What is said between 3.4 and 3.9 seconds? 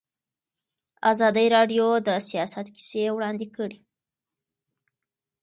کړي.